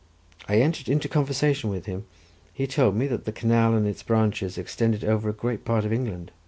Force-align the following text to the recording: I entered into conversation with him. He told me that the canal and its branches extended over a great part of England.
I 0.49 0.55
entered 0.55 0.89
into 0.89 1.07
conversation 1.07 1.69
with 1.69 1.85
him. 1.85 2.05
He 2.51 2.65
told 2.65 2.95
me 2.95 3.05
that 3.05 3.25
the 3.25 3.31
canal 3.31 3.75
and 3.75 3.85
its 3.87 4.01
branches 4.01 4.57
extended 4.57 5.03
over 5.03 5.29
a 5.29 5.31
great 5.31 5.63
part 5.63 5.85
of 5.85 5.93
England. 5.93 6.31